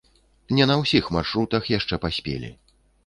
Не 0.59 0.65
на 0.71 0.77
ўсіх 0.83 1.11
маршрутах 1.17 1.69
яшчэ 1.77 2.01
паспелі. 2.07 2.51